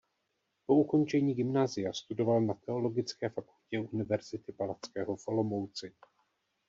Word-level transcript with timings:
Po 0.65 0.75
ukončení 0.75 1.33
gymnázia 1.33 1.93
studoval 1.93 2.41
na 2.41 2.53
teologické 2.53 3.29
fakultě 3.29 3.79
Univerzity 3.91 4.51
Palackého 4.51 5.15
v 5.15 5.27
Olomouci. 5.27 5.93